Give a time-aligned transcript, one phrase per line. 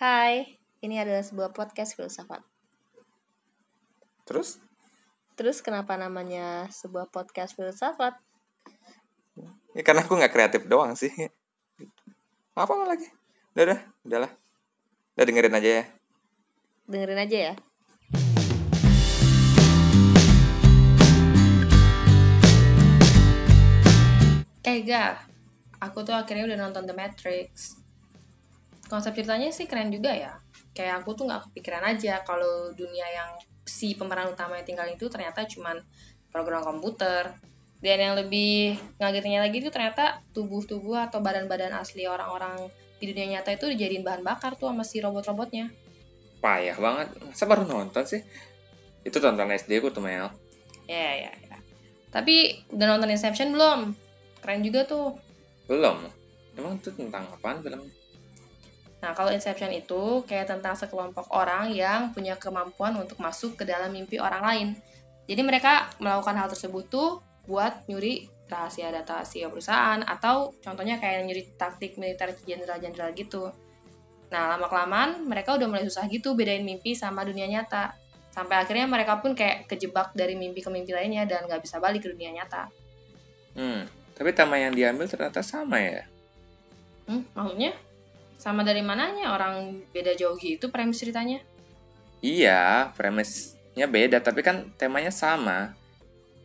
[0.00, 2.40] Hai, ini adalah sebuah podcast filsafat.
[4.24, 4.56] Terus?
[5.36, 8.16] Terus kenapa namanya sebuah podcast filsafat?
[9.76, 11.12] Ya karena aku nggak kreatif doang sih.
[12.56, 13.12] Apa lagi?
[13.52, 14.32] Udah, udah, udahlah.
[15.20, 15.84] Udah dengerin aja ya.
[16.88, 17.54] Dengerin aja ya.
[24.64, 24.80] Eh,
[25.76, 27.79] aku tuh akhirnya udah nonton The Matrix.
[28.90, 30.34] Konsep ceritanya sih keren juga ya.
[30.74, 33.30] Kayak aku tuh nggak kepikiran aja kalau dunia yang
[33.62, 35.78] si pemeran utama yang tinggal itu ternyata cuman
[36.34, 37.38] program komputer.
[37.78, 42.66] Dan yang lebih ngagetnya lagi itu ternyata tubuh-tubuh atau badan-badan asli orang-orang
[42.98, 45.70] di dunia nyata itu dijadiin bahan bakar tuh sama si robot-robotnya.
[46.42, 47.08] Payah banget.
[47.22, 48.20] Masa baru nonton sih?
[49.06, 50.28] Itu tonton SD ku tuh Mel.
[50.90, 51.56] Ya, ya, ya.
[52.10, 53.94] Tapi udah nonton Inception belum?
[54.42, 55.14] Keren juga tuh.
[55.70, 56.10] Belum.
[56.58, 57.99] Emang itu tentang apaan filmnya?
[59.00, 63.88] Nah, kalau Inception itu kayak tentang sekelompok orang yang punya kemampuan untuk masuk ke dalam
[63.88, 64.68] mimpi orang lain.
[65.24, 71.24] Jadi mereka melakukan hal tersebut tuh buat nyuri rahasia data si perusahaan atau contohnya kayak
[71.24, 73.48] nyuri taktik militer jenderal-jenderal gitu.
[74.30, 77.96] Nah, lama-kelamaan mereka udah mulai susah gitu bedain mimpi sama dunia nyata.
[78.30, 82.06] Sampai akhirnya mereka pun kayak kejebak dari mimpi ke mimpi lainnya dan nggak bisa balik
[82.06, 82.70] ke dunia nyata.
[83.58, 86.06] Hmm, tapi tema yang diambil ternyata sama ya?
[87.10, 87.74] Hmm, maksudnya?
[88.40, 91.44] Sama dari mananya orang beda jauh gitu premis ceritanya?
[92.24, 95.76] Iya, premisnya beda, tapi kan temanya sama.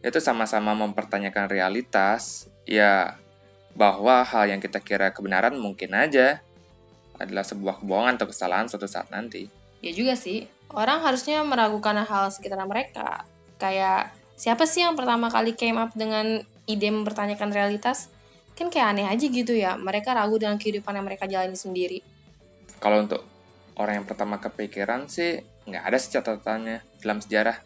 [0.04, 3.16] Itu sama-sama mempertanyakan realitas, ya
[3.80, 6.44] bahwa hal yang kita kira kebenaran mungkin aja
[7.16, 9.48] adalah sebuah kebohongan atau kesalahan suatu saat nanti.
[9.80, 13.24] Ya juga sih, orang harusnya meragukan hal sekitar mereka.
[13.56, 18.12] Kayak, siapa sih yang pertama kali came up dengan ide mempertanyakan realitas?
[18.56, 22.00] Kan kayak aneh aja gitu ya, mereka ragu dengan kehidupan yang mereka jalani sendiri.
[22.80, 23.28] Kalau untuk
[23.76, 27.60] orang yang pertama kepikiran sih, nggak ada sih catatannya dalam sejarah.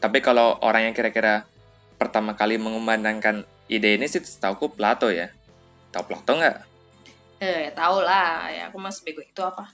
[0.00, 1.48] Tapi kalau orang yang kira-kira
[1.96, 5.32] pertama kali mengumandangkan ide ini sih setahuku Plato ya.
[5.92, 6.56] Tahu Plato nggak?
[7.40, 9.72] Eh, tau lah, ya aku mas bego itu apa?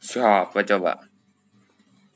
[0.00, 1.00] Siapa coba?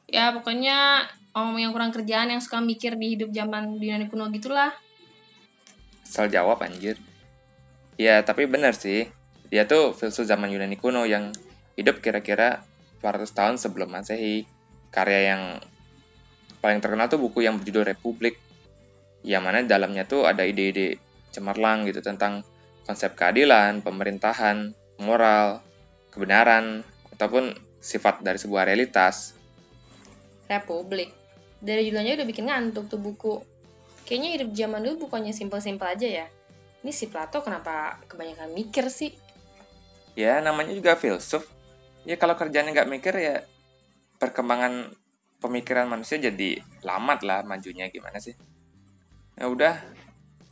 [0.05, 4.73] Ya pokoknya om yang kurang kerjaan yang suka mikir di hidup zaman Yunani kuno gitulah.
[6.05, 7.01] Asal jawab anjir.
[7.95, 9.07] Ya, tapi benar sih.
[9.49, 11.31] Dia tuh filsuf zaman Yunani kuno yang
[11.79, 12.67] hidup kira-kira
[12.99, 14.47] 400 tahun sebelum Masehi.
[14.91, 15.43] Karya yang
[16.63, 18.39] paling terkenal tuh buku yang berjudul Republik.
[19.23, 20.99] Yang mana dalamnya tuh ada ide-ide
[21.35, 22.47] cemerlang gitu tentang
[22.87, 25.65] konsep keadilan, pemerintahan, moral,
[26.13, 26.85] kebenaran,
[27.15, 29.35] ataupun sifat dari sebuah realitas.
[30.51, 31.11] Republik.
[31.65, 33.41] Dari judulnya udah bikin ngantuk tuh buku.
[34.05, 36.27] Kayaknya hidup zaman dulu bukannya simpel-simpel aja ya.
[36.85, 39.17] Ini si Plato kenapa kebanyakan mikir sih?
[40.13, 41.49] Ya, namanya juga filsuf.
[42.05, 43.41] Ya kalau kerjanya nggak mikir ya
[44.21, 44.93] perkembangan
[45.41, 48.37] pemikiran manusia jadi lambat lah majunya gimana sih.
[49.41, 49.81] Ya udah,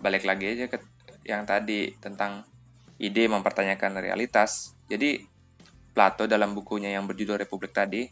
[0.00, 0.80] balik lagi aja ke
[1.28, 2.48] yang tadi tentang
[2.96, 4.72] ide mempertanyakan realitas.
[4.88, 5.28] Jadi
[5.92, 8.08] Plato dalam bukunya yang berjudul Republik tadi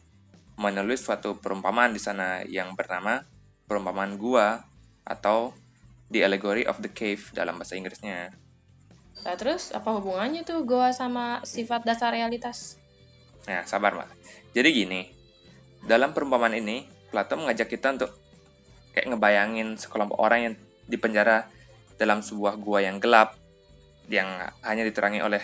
[0.60, 3.24] menulis suatu perumpamaan di sana yang bernama
[3.64, 4.60] perumpamaan gua
[5.08, 5.56] atau
[6.10, 8.34] The Allegory of the Cave dalam bahasa Inggrisnya.
[9.22, 12.80] Nah terus apa hubungannya tuh goa sama sifat dasar realitas?
[13.48, 14.10] Nah, sabar, Mak.
[14.52, 15.00] Jadi gini,
[15.84, 18.12] dalam perumpamaan ini, Plato mengajak kita untuk
[18.94, 20.54] kayak ngebayangin sekelompok orang yang
[20.86, 21.50] dipenjara
[21.98, 23.34] dalam sebuah gua yang gelap,
[24.06, 24.28] yang
[24.62, 25.42] hanya diterangi oleh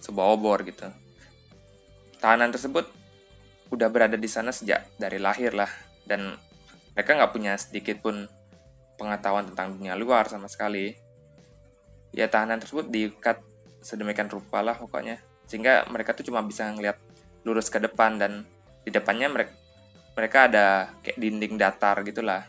[0.00, 0.88] sebuah obor gitu.
[2.20, 2.88] Tahanan tersebut
[3.72, 5.70] udah berada di sana sejak dari lahir lah,
[6.04, 6.36] dan
[6.92, 8.28] mereka nggak punya sedikit pun
[9.00, 10.92] pengetahuan tentang dunia luar sama sekali.
[12.12, 13.40] Ya tahanan tersebut diikat
[13.80, 15.16] sedemikian rupa lah pokoknya,
[15.48, 17.00] sehingga mereka tuh cuma bisa ngeliat
[17.48, 18.44] lurus ke depan dan
[18.84, 19.56] di depannya mereka
[20.12, 20.66] mereka ada
[21.00, 22.44] kayak dinding datar gitulah.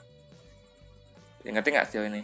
[1.47, 2.22] Ya, ngerti nggak sejauh ini?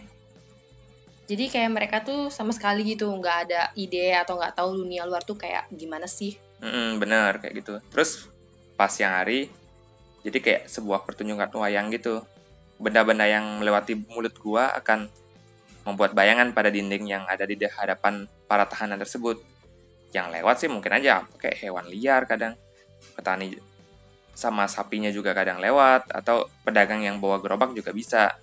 [1.27, 5.23] Jadi kayak mereka tuh sama sekali gitu nggak ada ide atau nggak tahu dunia luar
[5.23, 6.35] tuh kayak gimana sih?
[6.59, 7.79] Mm bener kayak gitu.
[7.91, 8.27] Terus
[8.75, 9.47] pas siang hari,
[10.23, 12.23] jadi kayak sebuah pertunjukan wayang gitu.
[12.77, 15.09] Benda-benda yang melewati mulut gua akan
[15.87, 19.39] membuat bayangan pada dinding yang ada di hadapan para tahanan tersebut.
[20.11, 22.53] Yang lewat sih mungkin aja kayak hewan liar kadang.
[23.15, 23.57] Petani
[24.37, 28.37] sama sapinya juga kadang lewat, atau pedagang yang bawa gerobak juga bisa.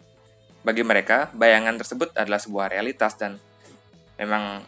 [0.66, 3.38] Bagi mereka, bayangan tersebut adalah sebuah realitas dan
[4.18, 4.66] memang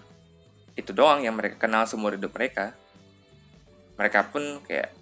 [0.79, 2.79] itu doang yang mereka kenal seumur hidup mereka.
[3.99, 4.95] Mereka pun kayak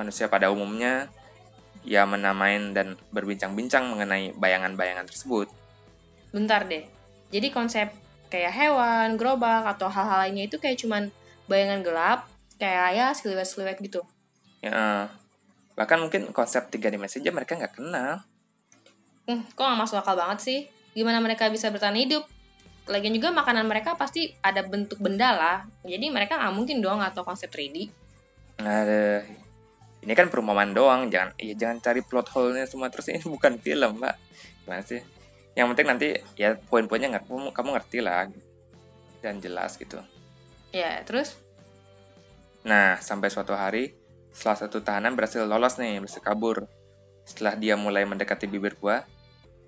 [0.00, 1.12] manusia pada umumnya
[1.84, 5.48] ya menamain dan berbincang-bincang mengenai bayangan-bayangan tersebut.
[6.30, 6.84] Bentar deh.
[7.30, 7.90] Jadi konsep
[8.30, 11.10] kayak hewan, gerobak, atau hal-hal lainnya itu kayak cuman
[11.50, 12.20] bayangan gelap,
[12.62, 14.06] kayak ya seliwet-seliwet gitu.
[14.62, 15.10] Ya,
[15.74, 18.22] bahkan mungkin konsep tiga dimensi aja mereka nggak kenal.
[19.26, 20.60] Hmm, kok gak masuk akal banget sih?
[20.94, 22.26] Gimana mereka bisa bertahan hidup?
[22.90, 25.56] Lagian juga makanan mereka pasti ada bentuk benda lah.
[25.86, 27.86] Jadi mereka nggak mungkin dong atau konsep 3D.
[28.58, 29.22] Ada
[30.00, 34.00] ini kan perumpamaan doang, jangan ya jangan cari plot hole-nya semua terus ini bukan film,
[34.00, 34.16] Mbak.
[34.64, 35.00] Gimana sih?
[35.52, 36.08] Yang penting nanti
[36.40, 38.28] ya poin-poinnya nggak kamu, kamu ngerti lah
[39.20, 40.00] dan jelas gitu.
[40.72, 41.36] Ya, terus?
[42.64, 43.92] Nah, sampai suatu hari
[44.32, 46.64] salah satu tahanan berhasil lolos nih, berhasil kabur.
[47.28, 49.04] Setelah dia mulai mendekati bibir gua,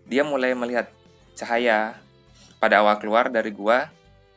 [0.08, 0.88] dia mulai melihat
[1.36, 2.00] cahaya.
[2.62, 3.90] Pada awal keluar dari gua,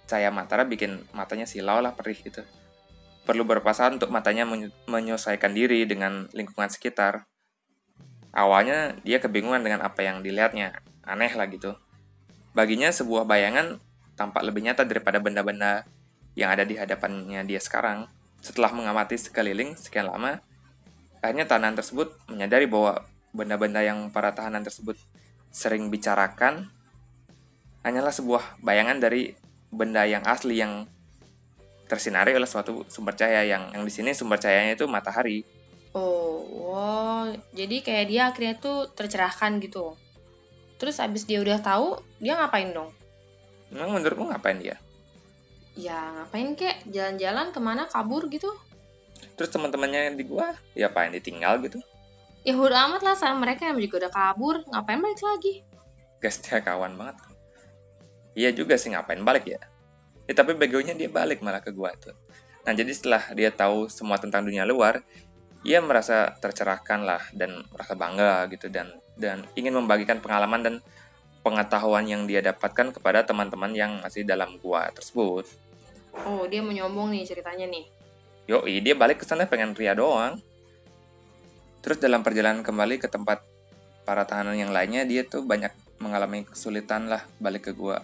[0.10, 2.42] cahaya matara bikin matanya silau lah perih gitu.
[3.26, 4.46] Perlu berpasangan untuk matanya
[4.86, 7.26] menyesuaikan diri dengan lingkungan sekitar.
[8.36, 11.74] Awalnya dia kebingungan dengan apa yang dilihatnya, aneh lah gitu.
[12.54, 13.82] Baginya sebuah bayangan
[14.14, 15.84] tampak lebih nyata daripada benda-benda
[16.38, 18.08] yang ada di hadapannya dia sekarang.
[18.46, 20.38] Setelah mengamati sekeliling sekian lama,
[21.24, 23.02] akhirnya tahanan tersebut menyadari bahwa
[23.34, 24.96] benda-benda yang para tahanan tersebut
[25.50, 26.70] sering bicarakan
[27.82, 29.34] hanyalah sebuah bayangan dari
[29.72, 30.88] benda yang asli yang
[31.86, 35.46] tersinari oleh suatu sumber cahaya yang yang di sini sumber cahayanya itu matahari.
[35.96, 37.32] Oh, wow.
[37.56, 39.96] Jadi kayak dia akhirnya tuh tercerahkan gitu.
[40.76, 42.92] Terus abis dia udah tahu, dia ngapain dong?
[43.72, 44.76] Emang menurutmu ngapain dia?
[45.80, 46.84] Ya ngapain kek?
[46.92, 48.52] Jalan-jalan ke mana kabur gitu?
[49.40, 51.80] Terus teman-temannya di gua, ya apa yang ditinggal gitu?
[52.44, 55.64] Ya udah amat lah sama mereka yang juga udah kabur, ngapain balik lagi?
[56.20, 57.16] Gak setia kawan banget.
[58.36, 59.60] Iya juga sih ngapain balik ya.
[60.26, 62.18] Ya tapi begonya dia balik malah ke gua tuh.
[62.66, 65.06] Nah jadi setelah dia tahu semua tentang dunia luar,
[65.62, 70.76] ia merasa tercerahkan lah dan merasa bangga gitu dan dan ingin membagikan pengalaman dan
[71.46, 75.46] pengetahuan yang dia dapatkan kepada teman-teman yang masih dalam gua tersebut.
[76.26, 77.86] Oh, dia menyombong nih ceritanya nih.
[78.50, 80.42] Yoi, dia balik ke sana pengen ria doang.
[81.86, 83.46] Terus dalam perjalanan kembali ke tempat
[84.10, 85.70] para tahanan yang lainnya, dia tuh banyak
[86.02, 88.02] mengalami kesulitan lah balik ke gua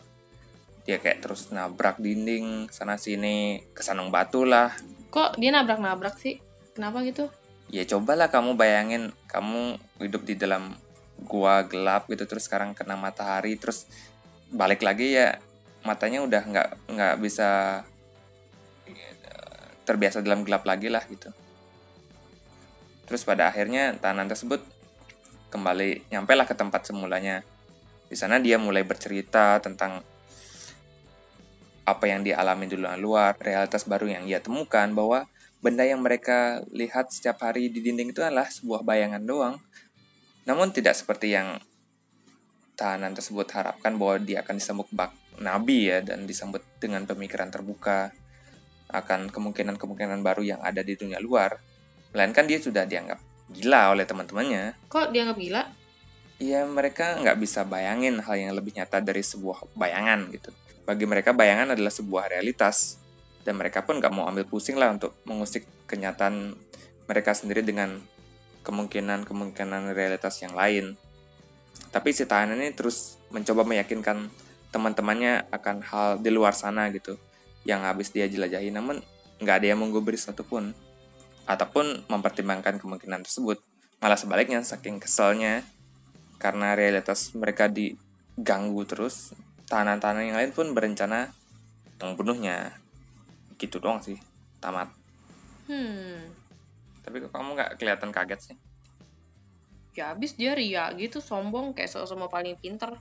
[0.85, 4.73] dia kayak terus nabrak dinding sana sini kesanung batu lah.
[5.13, 6.41] Kok dia nabrak nabrak sih?
[6.73, 7.29] Kenapa gitu?
[7.71, 10.75] Ya cobalah kamu bayangin kamu hidup di dalam
[11.21, 13.85] gua gelap gitu terus sekarang kena matahari terus
[14.49, 15.37] balik lagi ya
[15.85, 17.81] matanya udah nggak nggak bisa
[19.85, 21.29] terbiasa dalam gelap lagi lah gitu.
[23.09, 24.63] Terus pada akhirnya tahanan tersebut
[25.51, 27.43] kembali nyampe lah ke tempat semulanya.
[28.07, 29.99] Di sana dia mulai bercerita tentang
[31.85, 35.25] apa yang dialami di luar luar, realitas baru yang ia temukan bahwa
[35.61, 39.55] benda yang mereka lihat setiap hari di dinding itu adalah sebuah bayangan doang.
[40.45, 41.61] Namun tidak seperti yang
[42.73, 48.09] tahanan tersebut harapkan bahwa dia akan disambut bak nabi ya dan disambut dengan pemikiran terbuka
[48.91, 51.61] akan kemungkinan-kemungkinan baru yang ada di dunia luar.
[52.11, 53.21] Melainkan dia sudah dianggap
[53.53, 54.75] gila oleh teman-temannya.
[54.91, 55.63] Kok dianggap gila?
[56.41, 60.49] Iya mereka nggak bisa bayangin hal yang lebih nyata dari sebuah bayangan gitu.
[60.83, 62.97] Bagi mereka bayangan adalah sebuah realitas,
[63.41, 66.53] dan mereka pun gak mau ambil pusing lah untuk mengusik kenyataan
[67.09, 68.01] mereka sendiri dengan
[68.61, 70.93] kemungkinan-kemungkinan realitas yang lain.
[71.89, 74.29] Tapi si tahanan ini terus mencoba meyakinkan
[74.71, 77.17] teman-temannya akan hal di luar sana gitu,
[77.67, 79.03] yang habis dia jelajahi namun
[79.41, 80.71] nggak ada yang menggubris satupun,
[81.49, 83.59] ataupun mempertimbangkan kemungkinan tersebut.
[84.01, 85.65] Malah sebaliknya, saking keselnya,
[86.37, 89.33] karena realitas mereka diganggu terus,
[89.71, 91.31] tahanan-tahanan yang lain pun berencana
[92.03, 92.75] membunuhnya
[93.55, 94.19] gitu doang sih
[94.59, 94.91] tamat.
[95.71, 96.27] Hmm.
[96.99, 98.57] Tapi kok kamu nggak kelihatan kaget sih?
[99.95, 102.99] Ya abis dia ria gitu sombong kayak semua paling pinter.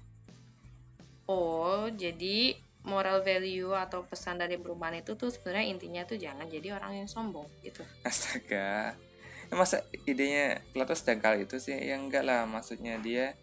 [1.27, 2.55] Oh jadi
[2.87, 7.09] moral value atau pesan dari perumahan itu tuh sebenarnya intinya tuh jangan jadi orang yang
[7.11, 7.83] sombong gitu.
[8.07, 8.95] Astaga.
[9.51, 11.75] Masa idenya Plato sedangkal itu sih?
[11.75, 13.35] Yang enggak lah maksudnya dia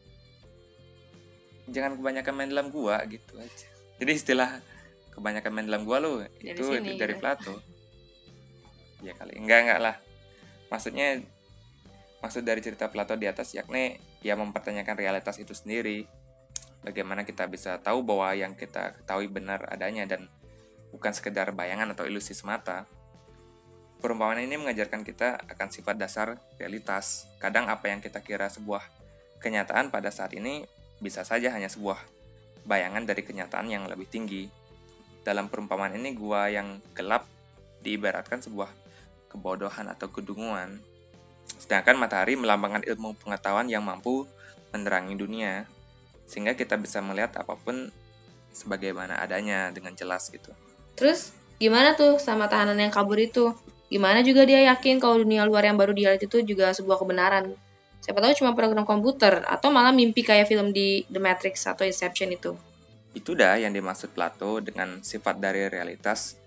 [1.67, 3.67] jangan kebanyakan main dalam gua gitu aja.
[3.97, 4.61] Jadi istilah
[5.11, 7.21] kebanyakan main dalam gua lo itu sini, dari gitu.
[7.21, 7.55] Plato.
[9.03, 9.95] Ya kali enggak enggak lah.
[10.71, 11.21] Maksudnya
[12.23, 16.07] maksud dari cerita Plato di atas yakni ya mempertanyakan realitas itu sendiri.
[16.85, 20.31] Bagaimana kita bisa tahu bahwa yang kita ketahui benar adanya dan
[20.93, 22.87] bukan sekedar bayangan atau ilusi semata.
[23.97, 27.25] Perumpamaan ini mengajarkan kita akan sifat dasar realitas.
[27.41, 28.85] Kadang apa yang kita kira sebuah
[29.41, 31.97] kenyataan pada saat ini bisa saja hanya sebuah
[32.67, 34.49] bayangan dari kenyataan yang lebih tinggi.
[35.23, 37.27] Dalam perumpamaan ini, gua yang gelap
[37.83, 38.71] diibaratkan sebuah
[39.31, 40.79] kebodohan atau kedunguan.
[41.59, 44.27] Sedangkan matahari melambangkan ilmu pengetahuan yang mampu
[44.71, 45.63] menerangi dunia,
[46.27, 47.91] sehingga kita bisa melihat apa pun
[48.51, 50.51] sebagaimana adanya dengan jelas gitu.
[50.97, 53.53] Terus gimana tuh sama tahanan yang kabur itu?
[53.87, 57.55] Gimana juga dia yakin kalau dunia luar yang baru dia lihat itu juga sebuah kebenaran.
[58.01, 62.31] Siapa tahu cuma program komputer atau malah mimpi kayak film di The Matrix atau Inception
[62.31, 62.55] itu.
[63.11, 66.37] Itu dah yang dimaksud Plato dengan sifat dari realitas.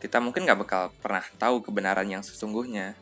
[0.00, 2.96] Kita mungkin nggak bakal pernah tahu kebenaran yang sesungguhnya.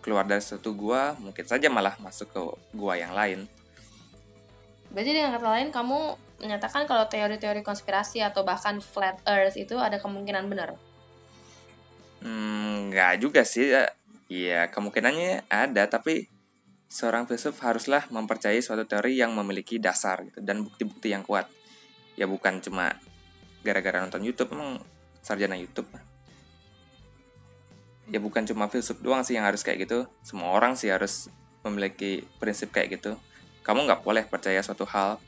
[0.00, 2.40] Keluar dari satu gua, mungkin saja malah masuk ke
[2.72, 3.44] gua yang lain.
[4.90, 5.98] Berarti dengan kata lain, kamu
[6.40, 10.74] menyatakan kalau teori-teori konspirasi atau bahkan flat earth itu ada kemungkinan benar?
[12.24, 13.70] Hmm, nggak juga sih.
[14.30, 16.26] Iya, kemungkinannya ada, tapi
[16.90, 21.46] seorang filsuf haruslah mempercayai suatu teori yang memiliki dasar gitu, dan bukti-bukti yang kuat.
[22.18, 22.98] Ya bukan cuma
[23.62, 24.82] gara-gara nonton YouTube, emang
[25.22, 25.86] sarjana YouTube.
[28.10, 31.30] Ya bukan cuma filsuf doang sih yang harus kayak gitu, semua orang sih harus
[31.62, 33.14] memiliki prinsip kayak gitu.
[33.62, 35.22] Kamu nggak boleh percaya suatu hal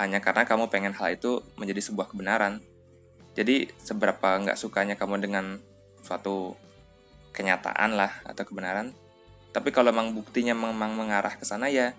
[0.00, 2.64] hanya karena kamu pengen hal itu menjadi sebuah kebenaran.
[3.36, 5.60] Jadi seberapa nggak sukanya kamu dengan
[6.00, 6.56] suatu
[7.36, 8.96] kenyataan lah atau kebenaran,
[9.52, 11.92] tapi kalau memang buktinya memang mengarah ke sana ya,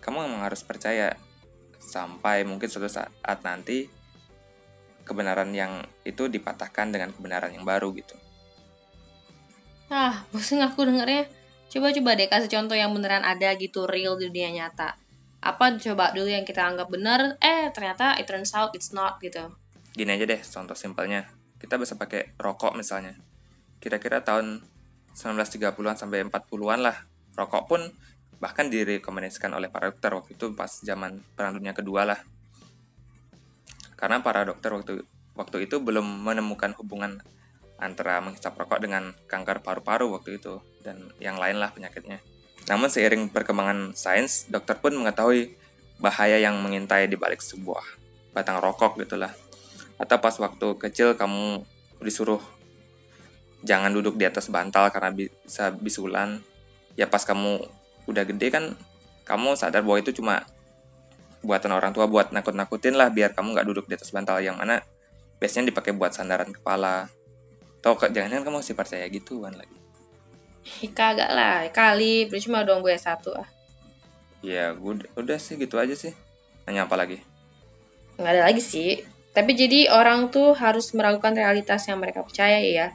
[0.00, 1.14] kamu memang harus percaya.
[1.78, 3.88] Sampai mungkin suatu saat nanti
[5.08, 8.12] kebenaran yang itu dipatahkan dengan kebenaran yang baru gitu.
[9.88, 11.24] Ah, bosan aku dengernya.
[11.72, 15.00] Coba-coba deh kasih contoh yang beneran ada gitu, real di dunia nyata.
[15.40, 19.48] Apa coba dulu yang kita anggap benar eh ternyata it turns out it's not gitu.
[19.96, 21.32] Gini aja deh contoh simpelnya.
[21.56, 23.16] Kita bisa pakai rokok misalnya.
[23.80, 24.60] Kira-kira tahun
[25.14, 26.96] 1930-an sampai 40-an lah.
[27.38, 27.80] Rokok pun
[28.38, 32.20] bahkan direkomendasikan oleh para dokter waktu itu pas zaman perang dunia kedua lah.
[33.98, 35.02] Karena para dokter waktu
[35.34, 37.18] waktu itu belum menemukan hubungan
[37.78, 42.18] antara menghisap rokok dengan kanker paru-paru waktu itu dan yang lain lah penyakitnya.
[42.66, 45.54] Namun seiring perkembangan sains, dokter pun mengetahui
[46.02, 47.82] bahaya yang mengintai di balik sebuah
[48.34, 49.30] batang rokok gitulah.
[49.98, 51.66] Atau pas waktu kecil kamu
[52.02, 52.38] disuruh
[53.62, 56.42] jangan duduk di atas bantal karena bisa bisulan.
[56.98, 57.62] Ya pas kamu
[58.10, 58.64] udah gede kan
[59.28, 60.42] kamu sadar bahwa itu cuma
[61.44, 64.82] buatan orang tua buat nakut-nakutin lah biar kamu nggak duduk di atas bantal yang mana
[65.38, 67.06] biasanya dipakai buat sandaran kepala.
[67.78, 69.78] Atau jangan-jangan kamu sih percaya gitu kan lagi.
[70.92, 73.48] Kagak lah, kali cuma dong gue satu ah.
[74.42, 76.12] Ya, gue udah sih gitu aja sih.
[76.66, 77.22] Nanya apa lagi?
[78.18, 79.02] Nggak ada lagi sih.
[79.32, 82.90] Tapi jadi orang tuh harus meragukan realitas yang mereka percaya ya.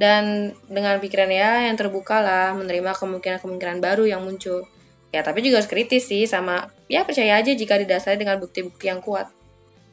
[0.00, 4.66] Dan dengan pikiran ya yang terbuka lah, menerima kemungkinan-kemungkinan baru yang muncul.
[5.12, 9.04] Ya tapi juga harus kritis sih sama ya percaya aja jika didasari dengan bukti-bukti yang
[9.04, 9.28] kuat.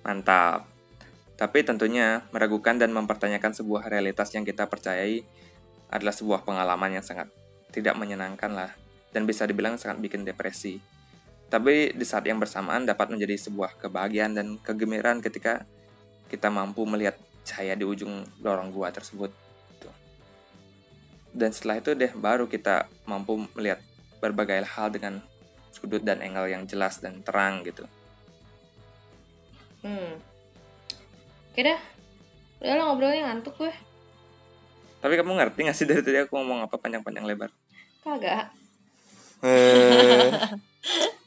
[0.08, 0.63] Mantap.
[1.36, 5.24] Tapi tentunya meragukan dan mempertanyakan sebuah realitas yang kita percayai
[5.91, 7.27] adalah sebuah pengalaman yang sangat
[7.72, 8.72] tidak menyenangkan lah
[9.12, 10.79] dan bisa dibilang sangat bikin depresi.
[11.50, 15.65] Tapi di saat yang bersamaan dapat menjadi sebuah kebahagiaan dan kegembiraan ketika
[16.29, 19.34] kita mampu melihat cahaya di ujung lorong gua tersebut.
[21.29, 23.79] Dan setelah itu deh baru kita mampu melihat
[24.19, 25.21] berbagai hal dengan
[25.69, 27.86] sudut dan angle yang jelas dan terang gitu.
[29.86, 30.19] Hmm.
[31.53, 31.79] Oke dah.
[32.59, 33.74] Udah lah ngobrolnya ngantuk gue.
[35.00, 37.51] Tapi kamu ngerti gak sih dari tadi aku ngomong apa panjang-panjang lebar?
[38.03, 38.51] Kagak.
[39.39, 40.27] Eh.